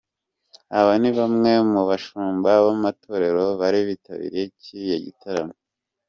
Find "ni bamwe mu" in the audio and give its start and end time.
1.01-1.81